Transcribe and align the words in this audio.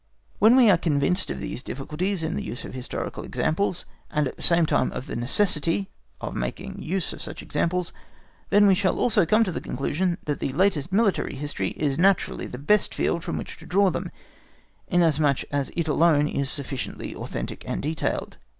When 0.39 0.55
we 0.55 0.67
are 0.71 0.79
convinced 0.79 1.29
of 1.29 1.39
these 1.39 1.61
difficulties 1.61 2.23
in 2.23 2.35
the 2.35 2.41
use 2.43 2.65
of 2.65 2.73
historical 2.73 3.23
examples, 3.23 3.85
and 4.09 4.27
at 4.27 4.35
the 4.35 4.41
same 4.41 4.65
time 4.65 4.91
of 4.93 5.05
the 5.05 5.15
necessity 5.15 5.91
(of 6.19 6.35
making 6.35 6.81
use 6.81 7.13
of 7.13 7.21
such 7.21 7.43
examples), 7.43 7.93
then 8.49 8.65
we 8.65 8.73
shall 8.73 8.97
also 8.97 9.27
come 9.27 9.43
to 9.43 9.51
the 9.51 9.61
conclusion 9.61 10.17
that 10.25 10.39
the 10.39 10.53
latest 10.53 10.91
military 10.91 11.35
history 11.35 11.69
is 11.77 11.99
naturally 11.99 12.47
the 12.47 12.57
best 12.57 12.95
field 12.95 13.23
from 13.23 13.37
which 13.37 13.57
to 13.57 13.67
draw 13.67 13.91
them, 13.91 14.09
inasmuch 14.87 15.43
as 15.51 15.69
it 15.75 15.87
alone 15.87 16.27
is 16.27 16.49
sufficiently 16.49 17.13
authentic 17.15 17.63
and 17.69 17.83
detailed. 17.83 18.39